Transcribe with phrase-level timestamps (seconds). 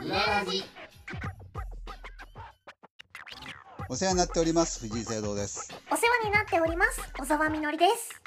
[0.00, 0.62] 裏ラジ。
[3.88, 4.80] お世話になっております。
[4.86, 5.72] 藤井聖堂です。
[5.90, 7.00] お世話になっております。
[7.18, 8.20] 小沢みのりです。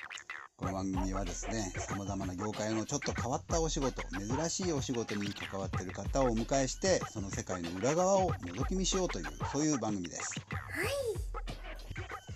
[0.58, 10.36] この番組はですね様々な業界のちょっと変わったお仕事珍しいお仕事に関わっている方をお迎えしてその世界の裏側を覗き見しようというそういう番組です。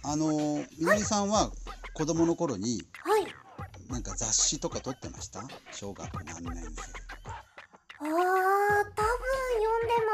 [0.03, 1.51] あのみのりさんは
[1.93, 3.27] 子供の頃にはい。
[3.91, 5.43] なんか雑誌とか撮ってました？
[5.71, 6.81] 小学何年生
[7.97, 8.07] あー
[8.95, 9.03] 多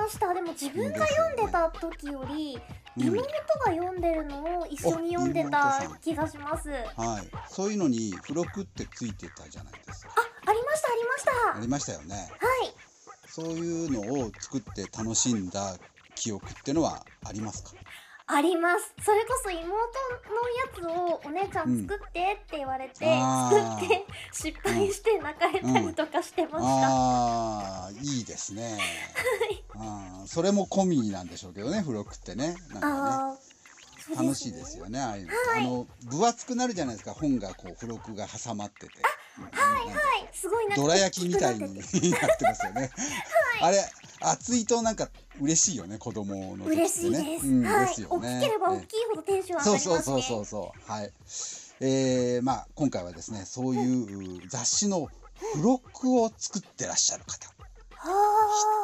[0.01, 0.33] ました。
[0.33, 2.59] でも自分が読んでた時より
[2.97, 3.03] うん。
[3.03, 6.69] 妹が読んでるのを一緒に読んでた気がします。
[6.97, 7.27] あはい。
[7.49, 10.13] そういうのに付録ってついてたじゃないですか。
[10.45, 11.57] ありましたありました。
[11.57, 12.15] ありましたよね。
[12.15, 12.73] はい。
[13.27, 15.77] そういうのを作って楽しんだ
[16.15, 17.80] 記憶ってのはありますか？
[18.33, 18.93] あります。
[19.03, 19.81] それこそ妹のや
[20.73, 23.79] つをお姉ちゃん作ってって言われて、あー。
[23.79, 28.79] 作って失敗して泣かれたりとかしてました、ああいいですね。
[29.75, 32.55] あーそれも込みなんでしょうけどね、付録ってね。
[32.69, 35.31] なんかあね、ー楽しいですよねね、ああいうの。
[35.57, 38.93] あの分厚くなるじゃないですか、本がこう付録が挟まってて。
[39.51, 40.29] はいはい。
[40.33, 42.91] すごいなどら焼きみたいになっててなってますよね。
[43.61, 43.77] あれ
[44.21, 46.75] 厚いとなんか嬉しいよね、子供のね。
[46.75, 48.07] 嬉しいです、うん、はいね。
[48.09, 51.13] 大きければ大えきいほどテンション上がりますねそうそうそうそうはい。
[51.79, 55.09] えー、まあ今回はですね、そういう雑誌の
[55.53, 57.47] 付録を作ってらっしゃる方。
[57.95, 58.07] は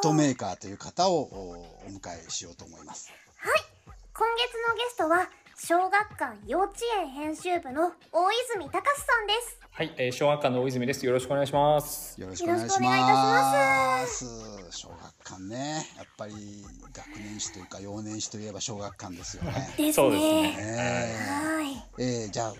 [0.00, 1.50] ットあメーカーという方をお
[1.86, 3.10] お迎えしようと思います。
[4.14, 5.30] 今月のゲストは
[5.60, 9.58] 小学館幼稚園編集部の大泉隆さんです。
[9.72, 11.04] はい、えー、小学館の大泉です。
[11.04, 12.18] よろしくお願いします。
[12.20, 14.24] よろしくお願いいいたします。
[14.70, 16.32] 小学館ね、やっぱり
[16.92, 19.74] 学年誌というか幼年誌といえば小学館ですよね。
[19.76, 20.10] ですね。
[20.10, 21.16] ね。
[21.28, 22.02] はい。
[22.02, 22.54] ええーじゃあ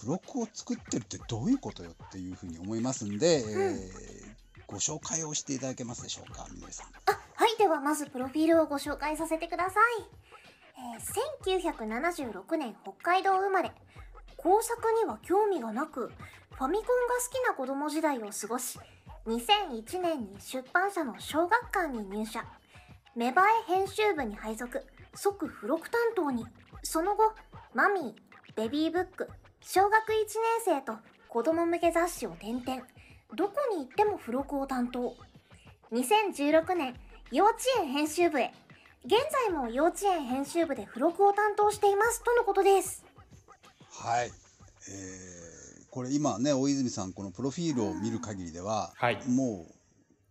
[0.00, 4.28] 付録を作ってるってどういうことよっていうふうに思いますんで、えー
[4.66, 6.86] ご紹介をしていただけますでしょうか、みのりさん。
[7.06, 7.56] あはい。
[7.58, 10.17] ではまずプロフィールをご紹介させてください、えー
[10.98, 13.72] 1976年北海道生まれ。
[14.36, 16.12] 工作には興味がなく
[16.52, 18.78] ファミコンが好きな子供時代を過ごし
[19.26, 22.44] 2001年に出版社の小学館に入社。
[23.14, 24.84] 芽生え編集部に配属。
[25.14, 26.46] 即付録担当に。
[26.82, 27.34] その後
[27.74, 29.28] マミーベビーブック
[29.60, 30.04] 小学1
[30.64, 30.94] 年生と
[31.28, 32.82] 子供向け雑誌を転々。
[33.34, 35.14] どこに行っても付録を担当。
[35.92, 36.94] 2016年
[37.30, 38.52] 幼稚園編集部へ。
[39.08, 43.02] 現在も幼稚園編集部で付録を担当していますとのことです
[43.90, 44.26] はい。
[44.26, 45.48] えー
[45.90, 49.74] これ今ね、大泉さん、このプロフィールを見る限りでは、はいもう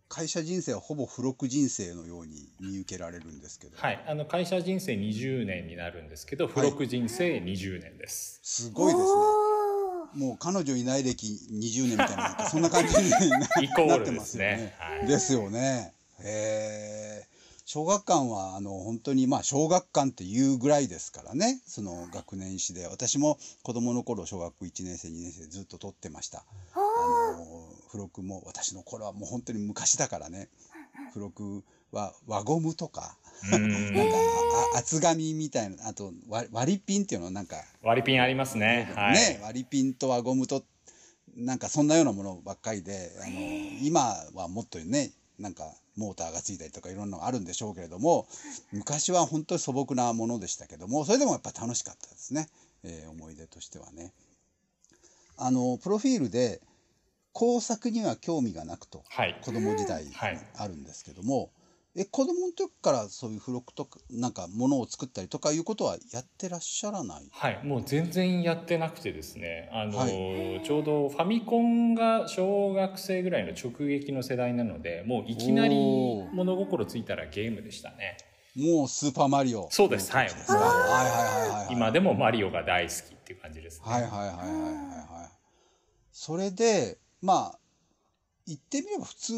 [0.08, 8.40] 会社人生はほぼ付録人生のように見受けられるんですけど、はい、あの会社人生20年になるんですけど、付録人生20年です。
[8.44, 10.28] すごいですね。
[10.28, 14.74] もう彼女いない歴20年みたいな、なんかそんな感じになってでますすよね ね。。
[14.78, 15.06] はい。
[15.08, 15.92] ですよね。
[16.20, 17.37] へえ。
[17.70, 21.60] 小学館は、あの、本当に、まあ、小学館っていうぐらいですからね。
[21.66, 22.86] その学年誌で。
[22.86, 26.46] 私も子供の頃、小学1年生、2年生ずっと撮ってました。
[26.74, 30.48] あの、付録も、私の頃はもう本当に昔だからね。
[31.08, 31.62] 付録
[31.92, 33.18] は輪ゴムとか、
[33.52, 33.60] うん
[33.92, 34.16] なんか、
[34.74, 38.90] あ厚紙みたいな、あと割割りピンっていうのはなんか、割りピンありますね。
[38.96, 39.12] はい。
[39.12, 40.64] ね、割りピンと輪ゴムと、
[41.36, 48.26] なんかそんなようなものばっかりで、あの、今はもっとね、なんかモーターがついたりとかいろんなのがあるんでしょうけれども、
[48.72, 52.48] 昔は本当に素朴なものでしたけども、それでもやっぱ楽しかったですね。
[52.84, 54.12] えー思い出としてはね。
[55.36, 56.60] あの、プロフィールで、
[57.32, 61.50] 工作には興味がなくと、はい子供時代はいあるんですけども、
[62.00, 67.28] え、子供の時からそういう付録とか、なんか物を作ったりとかいうことはやってらっしゃらない？
[67.30, 70.06] はい、もう全然やってなくてですね、あの、は
[70.64, 75.74] ちょうどファミコンが小学生ぐらいの直撃の世代なので、もういきなり
[76.32, 78.16] 物心ついたらゲームでしたね。
[78.56, 79.68] もうスーパーマリオ。
[79.70, 81.72] そうですはいはいはいはいはいはい。
[81.72, 83.92] 今でもマリオが大好きっていう感じですね。
[83.92, 85.32] はいはいはいはいはいはい。
[86.12, 87.58] それで、まあ、
[88.46, 89.32] 言ってみれば普通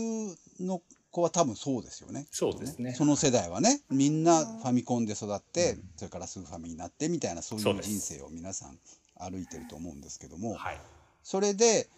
[0.60, 2.26] の子は多分そうですよね。
[2.30, 2.94] そうですね。
[2.94, 8.78] その世代はね、みんなファミコンで育って、それからスーファミになってみたいな、そういう人生を皆さん
[9.16, 10.78] 歩いてると思うんですけども、はい。
[11.22, 11.88] それで、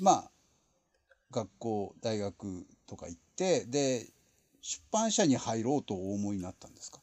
[0.00, 0.30] まあ、
[1.30, 4.06] 学校、大学とか行って、で、
[4.62, 7.00] 出版社に入ろうとお思いになったんですか？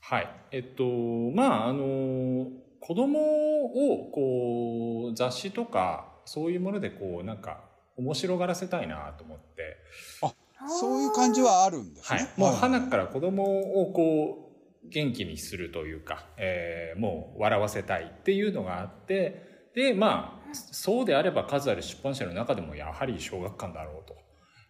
[0.00, 0.28] はい。
[0.52, 2.46] えっと、まあ、あの、
[2.80, 7.64] 子供を、こう、雑誌とか、そういうもので、こう、なんか、
[7.96, 9.76] 面白がらせたいなと思って、
[10.22, 10.32] あ、
[10.68, 12.18] そういう感じはあるんですね。
[12.20, 12.28] はい。
[12.36, 14.52] もう、花から子供を、こ
[14.84, 24.16] う、元気にするというか、えーもう、笑わせたいっていうのがあって、で、まあ、そうであれば数ある出版社の中でも、やはり小学館だろうと、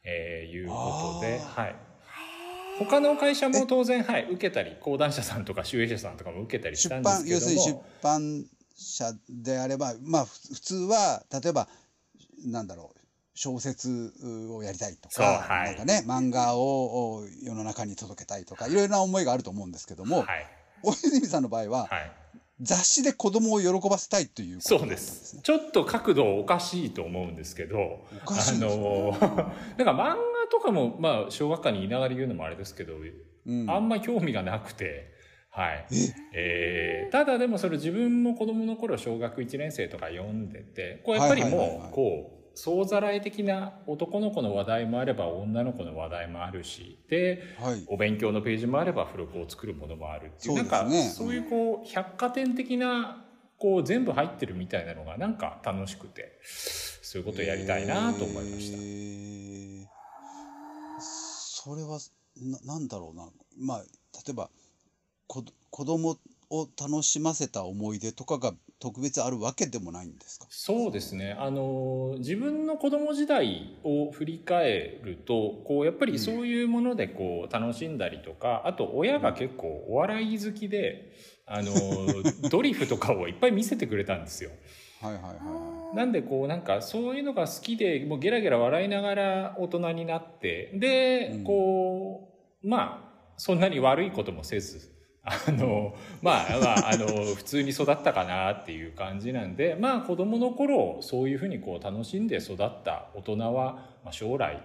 [0.05, 1.77] えーいうことで、あはい。
[2.81, 8.45] 他の会社も当然、はい、受けたり講談社さんとか集英社さんとかも受けたりし出たんです版要けどもするに出版
[8.75, 11.69] 社であればまあふ普通は例えば
[12.47, 13.00] なんだろう
[13.41, 14.13] 小説
[14.51, 15.69] をやりたいとか、はい。
[15.69, 18.75] なんかね漫画をお世の中に届けたいとかい。
[18.75, 20.47] ろいろな思いがあると思うんですけども、はい。
[20.83, 22.13] 大泉さんの場合は、はい。
[22.61, 25.41] 雑誌で子供を喜ばせたいということそうです。
[25.43, 27.79] ちょっと角度おかしいと思うんですけど
[28.23, 28.67] おかしいね。
[28.67, 29.13] あの
[29.79, 30.17] なんか漫画
[30.51, 32.93] とかもまあ小学館にいながら言うのもあれですけど、
[33.47, 33.71] うん。
[33.71, 35.19] あんま興味がなくて。
[35.49, 35.87] はい。
[36.35, 37.07] え？
[37.09, 47.85] ーただでもそれ自分も子供の頃小学1年生とか読んでてこうやっぱりもうこう総ざらい的な男の子の話題もあれば女の子の話題もあるしではい。
[47.88, 50.62] お勉強のページもあれば付録を作るものもあるっていうそうね。
[50.62, 53.25] なんかそういうこう百貨店的な
[53.58, 56.38] こう全部入ってるみたいなのがなんか楽しくて
[57.02, 58.79] そういうことをやりたいなと思いました。
[58.79, 59.87] えー。
[61.00, 61.99] それは
[62.37, 63.29] ななんだろうな。
[63.58, 63.87] まあ例
[64.31, 64.50] えば
[65.26, 66.19] こ子供
[66.50, 70.47] を楽しませた思い出とかが特別あるわけでもないんですか？
[70.50, 71.37] そうですね。
[71.38, 81.12] あの自分の子供時代を振り返るとこうやっぱりそういうものでこう楽しんだりとかあと親が結構お笑い好きで
[81.47, 81.73] あの
[82.50, 84.50] ドリフとかをいっぱい見せてくれたんですよ。
[85.00, 91.44] はいはいはいはなんでこうなんかそういうのが好きでもうゲラゲラ笑いながら大人になってで、うん。
[91.44, 94.91] こうまあそんなに悪いこともせず
[95.22, 104.62] あのまあまああの普通に育ったかなっていう感じなんでまあ子供の頃そういうふうにこう楽しんで育った大人は、まあ、将来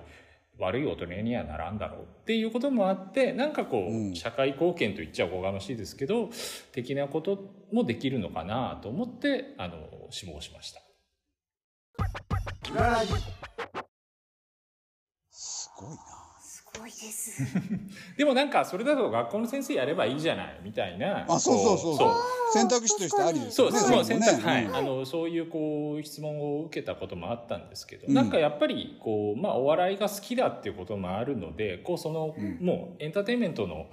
[0.58, 4.16] 悪い大人にはならんだろうっていうこともあってなんかこう、うん。
[4.16, 6.30] 社会貢献と言っちゃおこがましいですけど
[6.72, 7.38] 的なこと
[7.74, 9.76] もできるのかなと思ってあの
[10.10, 10.82] 志望しました。
[15.30, 16.15] すごいな
[16.88, 17.44] いです。
[18.18, 22.16] でもなんかそれだと学校の先生やればいいじゃないみたいなあそうそうそうこ
[22.54, 23.80] 選択肢としてありですよね。
[23.80, 24.76] そうそう選択はい、うん。
[24.76, 28.14] あのそういうこう質問を受けたこともあったんですけど、うん。
[28.14, 32.58] なんかやっぱりこう、まあ、お笑いが好きだっていうこともあるのでこうその、うん。
[32.62, 33.88] もうエンターテインメントの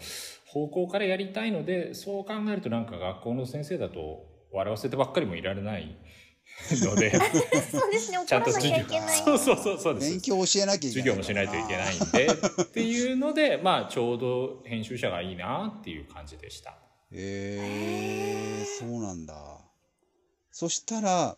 [0.46, 5.96] 方向からやりたいのでそう考えるとなんか学校の先生だと笑わせてばっかりもいられない
[6.70, 7.10] ので
[7.70, 8.18] そうですね。
[8.18, 8.84] 怒ちゃんと授業。
[9.24, 16.70] そうそうそうそうです勉強教えなきゃいけない授業もしないといけないんでっていうのでまあちょうど編集者がいいなっていう感じでした。
[17.10, 19.34] へえそうなんだ
[20.50, 21.36] そしたら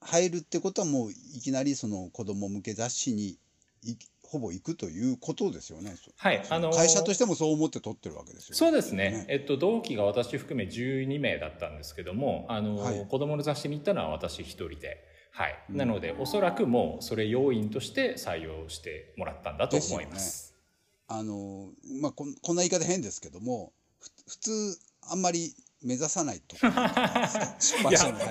[0.00, 3.38] 入るってことはもういきなりその子供向け雑誌に
[3.82, 3.96] い
[4.34, 5.94] ほぼ行くということですよね。
[6.16, 8.56] はい、あの会社としてもそう思って取ってるわけですよね。
[8.56, 13.06] そうですね、えっと、同期が私含め12名だったんですけどもあの、はい。
[13.08, 15.64] 子供の雑誌に行ったのは私一人で、はい。
[15.70, 15.76] うん。
[15.76, 20.54] なのでおそらくもうそれ要因として採用してもらったんだと思います。
[21.06, 21.70] あの
[22.00, 24.78] まあこんこんな言い方変ですけどもふ普通
[25.10, 25.54] あんまり
[25.84, 26.56] 目指さないと。
[26.56, 26.60] い。
[26.60, 26.70] や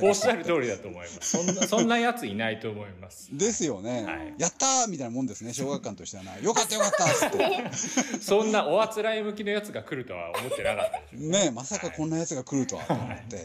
[0.01, 1.37] おっしゃる通りだと思います。
[1.37, 3.29] そんなそんなやついないと思います。
[3.31, 4.35] ですよね、はい。
[4.39, 6.37] やったーみたいなもんですね小学館としてはな。
[6.39, 7.71] よかったよかったって。
[8.21, 11.51] そんなおあつらい向きのやつが来るとは思ってなかったでしょうね。
[11.51, 13.35] まさかこんなやつが来るとはと思って、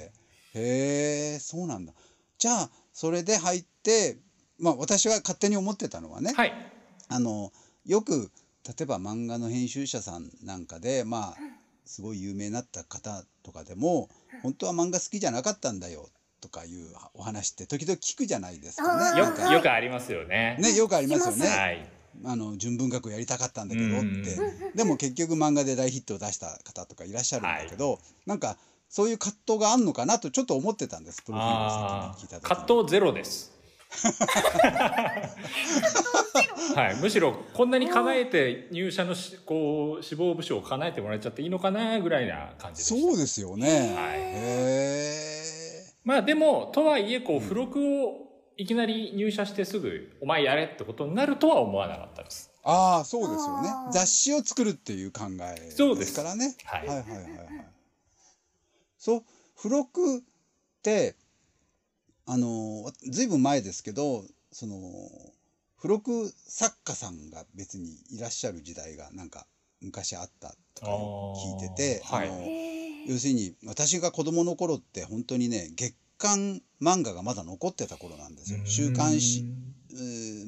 [0.55, 1.93] へえそうなんだ。
[2.39, 4.17] じゃあそれで入って
[4.59, 6.53] まあ私は勝手に思ってたのはね、はい。
[7.09, 7.53] あの
[7.85, 8.31] よく
[8.67, 11.37] 例えば漫画の編集者さんなんかでまあ
[11.85, 14.11] すごい有名になった方とかでも
[14.43, 16.11] 本当は漫画好きじゃなかったんだよ
[16.43, 19.19] とかいうお話って時々聞くじゃないですかね。
[19.19, 20.59] よくよくありますよね。
[20.61, 21.49] ねよくありますよね。
[21.49, 21.89] はい。
[22.25, 24.37] あの純文学をやりたかったんだけどっうんて
[24.75, 33.53] でも結局漫画で大ヒットを出した方とかいらっしゃるんだけど、なんかそういう葛藤があんのかなとちょっと思ってたんですプロフィールをあ先に聞いた時葛藤ゼロです。
[36.75, 43.01] はい、むしろこんなに叶えて入社のしこう志望部署を叶えてもらえちゃっていいのかなぐらいな感じでした。
[43.01, 43.95] そうですよね。
[43.97, 44.19] はい。
[44.19, 45.43] へ
[45.85, 45.95] え。
[46.05, 52.51] まあでもとはいえこう付録をいきなり入社してすぐ「お前やれ」ってことになるとは思わなかったです。
[52.65, 53.69] ああそうですよね。
[53.93, 56.57] 雑誌を作るっていう考えそうですですからね。
[56.65, 56.87] はい。
[56.87, 57.69] はいはいはいはい。
[58.99, 59.25] そう
[59.57, 60.21] 付録っ
[60.83, 61.15] て
[62.27, 64.77] あのずいぶん前ですけどその
[65.79, 69.47] 付録作家さんが別にいらっしゃる時代がなんか
[69.81, 78.59] 昔あったとか聞いててあーはい要するに私が子供の頃って本当にね月刊漫画がまだ残ってた頃なんですよ。
[78.67, 79.45] 週刊誌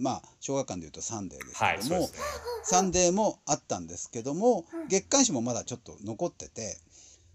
[0.00, 2.26] まあ小学館でいうと「サンデー」ですはいけども、そうですね。
[2.64, 6.76] サンデーもあったんですけどもうん月刊誌もまだちょっと残ってて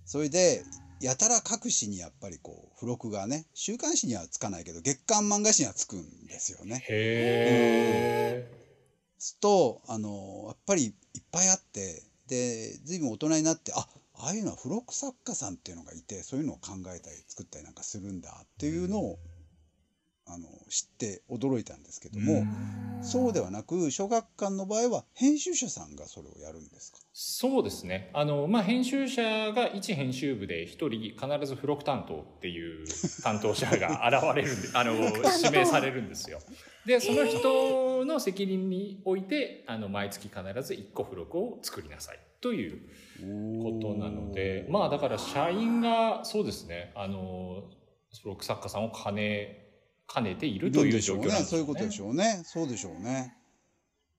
[0.05, 0.63] それで
[1.01, 6.83] やたら各紙にやっぱりこう付録がね週刊誌にはつかないけど月刊漫画誌にはつくんですよね。
[6.87, 8.65] へえ
[9.17, 10.93] つとあのやっぱりいっ
[11.31, 13.87] ぱいあってで随分大人になってあ
[14.17, 19.19] ああいうのは付録作家さんっていうのがいてそういうのを考えたり作ったりなんかするんだっていうのを、
[20.27, 22.43] あの知って驚いたんですけども、
[23.03, 26.97] そうではなく小学館の場合は編集者さんがそれをやるんですか？
[27.13, 28.09] そうですね。
[28.13, 29.21] あの、まあ、編集者
[29.53, 32.85] が一編集部で一人必ず付録担当っていう
[33.23, 36.39] 担当者が現れるんで、 あの、指名されるんですよ。
[36.85, 42.81] で、その人の責任において、あの、毎月必ず1個付録を作りなさいという
[43.63, 47.63] ことなので、まあ、だから社員が、そうですね、あの、
[48.11, 49.64] 付録作家さんを兼ね、
[50.13, 51.45] 兼ねているという状況なんですね。
[51.45, 52.41] そういうことでしょうね。
[52.45, 53.35] そうでしょうね。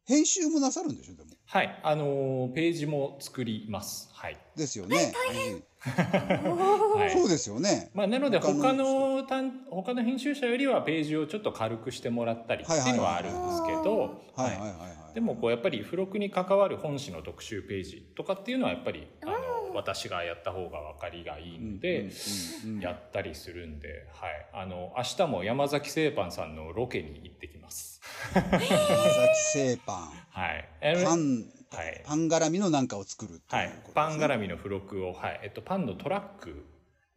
[0.06, 1.30] 編集もなさるんでしょでも。
[1.46, 4.08] はい、あのページも作ります。
[4.12, 4.38] はい。
[4.56, 4.96] ですよね。
[4.96, 5.76] はい
[7.12, 7.90] そうですよね。
[7.94, 15.14] まあ、なので他の他の担他の編集者よりはページをちょっと軽くしてもらったりっていうのはあるんですけど、はいはいはいはい。
[15.14, 19.35] でもこうやっぱり付録に関わる本誌の特集ページとかっていうのはやっぱりあの
[19.76, 22.10] 私がやった方が分かりがいいので
[22.80, 28.00] やったりするんで、はい、あの明日も山崎製パンさんのロケに行ってきます。
[28.34, 28.64] 山崎
[29.52, 29.96] 製パン。
[30.30, 30.68] はい、
[31.04, 32.02] パン、はい。
[32.04, 33.72] パン絡みのなんかを作るってはい。
[33.94, 35.40] パン絡みの付録を、はい。
[35.44, 36.64] えっと、パンのトラック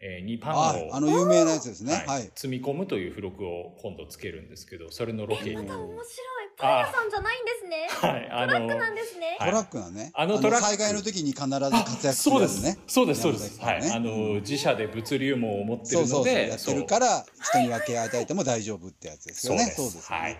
[0.01, 1.93] えーにパンあを、あの有名なやつですね。
[1.93, 2.07] はい。
[2.07, 2.31] はい。
[2.33, 7.87] 積み込むという付録を今度つけるんですけどそれのロケに、また面白いパン屋さんじゃないんですね。
[7.89, 9.37] はい、あのトラックなんですね。
[9.39, 9.49] はい。
[9.49, 10.11] トラックがね。
[10.13, 10.65] あのトラック。
[10.65, 12.57] 災害の時に必ず活躍すそうです。
[12.57, 12.79] るね。
[12.85, 13.91] そうですそうです、はい。
[13.91, 16.33] あの自社で物流網を持ってるのそうそうそう。
[16.35, 19.73] でやってるから人に分け与えても大丈夫ってやつですよね。
[19.75, 20.11] そうです。
[20.11, 20.37] はい。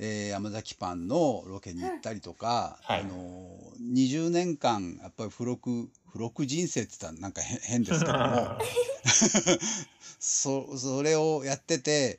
[0.00, 3.00] えー山崎パンのロケに行ったりとか、はい。
[3.00, 3.50] あの
[3.82, 8.18] 20年間やっぱり付録付録人生って言ったらなんか変変ですけども
[10.18, 12.18] そそれをやってて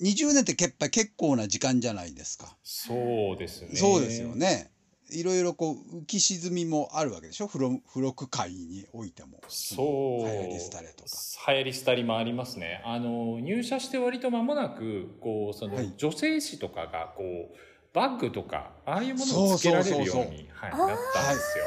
[0.00, 2.56] 20年ってやっぱり結構な時間じゃないですか。
[2.64, 4.70] そうですねそうですよね。
[5.10, 7.46] いろいろこう浮き沈みもあるわけでしょ？
[7.46, 9.40] 付録付録界においても。
[9.48, 11.10] そう流行り廃れとか。
[11.52, 17.54] 流行り廃りもありますねあの入社して割と間もなくこうその、はい女性誌とかがこう
[17.92, 20.26] バッグとかああいうものをつけられるようにそうそうそう
[20.56, 21.64] はいあーなったんですよ。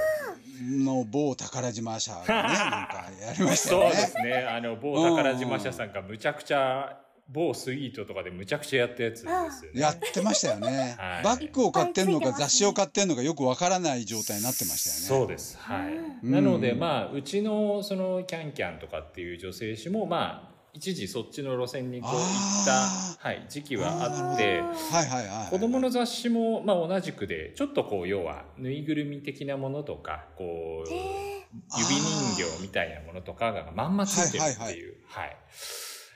[0.62, 2.48] の某宝島社がねなん
[2.88, 3.90] かやりましたそう。
[3.92, 9.82] ですねあの某宝島社さんがむちゃくちゃ某スイートとかでむちゃくちゃやったやつですよね。
[9.82, 15.26] やってましたよね、はいバッグを買ってんのか雑誌を買ってんのかよくわからない状態になってましたよね。
[15.26, 15.58] そうです。
[15.58, 15.94] はい。
[16.24, 25.50] うんなので、まあ、うちの、その、キャンキャンとかっていう女性誌も、まあ、一時そっちの路線にこう行った、あはい、時期はあって、はいはいはい。
[25.50, 35.38] 子供の雑誌も、まあ、同じくで、ちょっとこう、要は、ぬいぐるみ的なものとか、こう、指人形みたいなものとかがまんまついてるっていう、はい、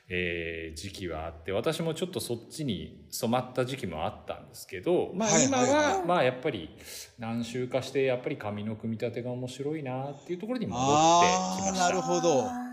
[0.10, 6.70] えー時期はあって、私もちょっとそっちに染まった時期もあったんですけど、まあはい今はまあやっぱり
[7.18, 11.86] 何週かして、やっぱり紙の組み立てが面白いなっていうところに戻ってきました。
[11.86, 12.44] なるほど。
[12.44, 12.69] あ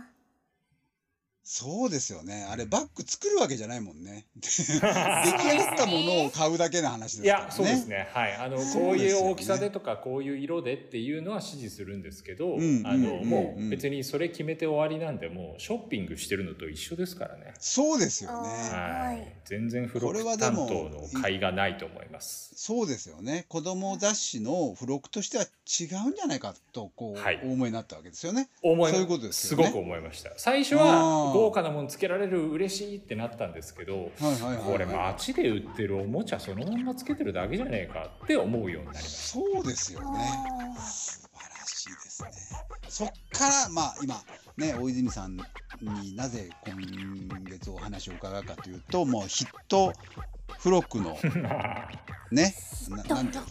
[1.49, 2.45] そうですよね。
[2.51, 4.25] あれバッグ作るわけじゃないもんね。
[4.35, 7.47] 出来上がったものを買うだけの話いですからね。
[7.47, 8.09] や、そうですね。
[8.13, 8.35] はい。
[8.35, 17.55] あの、そうこういう大きさでとか、こういう色でっていうのは指示するんですけど、うんあの、うんもうんう別にそれ決めて終わりなんで、もうショッピングしてるのと一緒ですからね。
[17.61, 18.49] そうですよね。
[18.73, 22.53] あはい、はい全然付これ録担当の甲斐がないと思います。
[22.57, 23.47] そうですよね。
[23.49, 28.49] 子供雑誌の付録としては違うんじゃないかとこう、はいお思いになったわけですよね。
[28.63, 30.33] 思いそういうことですよねすごく思いました。
[30.37, 34.11] 最初は豪華なものつけられる嬉しいってなったんですけど。
[34.67, 40.07] これ街で売ってるおもちゃそのまんまつけてるだけじゃねえかって思うようになりましそうですよね。
[40.77, 42.31] あ素晴らしいですね。
[42.89, 44.17] そっからまあ今
[44.57, 45.37] ね大泉さん
[45.81, 49.93] になぜ今月お話を伺うかというともうヒット
[50.59, 51.91] 付録のた。
[52.33, 52.55] ね
[52.89, 53.47] ななんていうの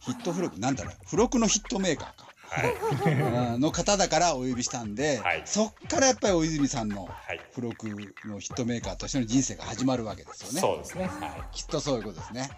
[0.00, 2.33] ヒット付録なんだろう付録のヒットメーカーか。
[2.54, 3.54] はい。
[3.54, 5.42] うんの方だからお呼びしたんで、はい。
[5.44, 7.40] そっからやっぱり大泉さんのはい。
[7.54, 7.88] 付録
[8.24, 10.60] のヒットメーカーとしての人生が始まるわけですよね。
[10.60, 11.04] そうですね。
[11.06, 12.50] はきっとそういうことですね。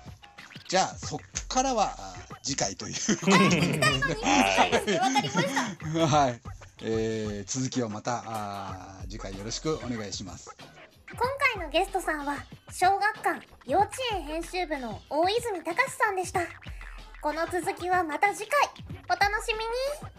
[0.68, 3.80] じゃあそっからはあ次回ということで、い。
[3.80, 4.70] はい。
[4.70, 6.40] ーわかりましたはい、
[6.82, 10.12] えー続きをまたあー次回よろしくお願い。
[10.12, 10.56] します。
[11.12, 11.20] 今
[11.54, 12.36] 回のゲストさんは
[12.70, 16.40] 小学館幼稚園編集部の大泉隆さんでした
[17.22, 18.68] この続きはまた次回
[19.08, 20.15] お楽しみに。